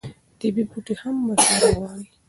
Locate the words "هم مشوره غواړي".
1.01-2.05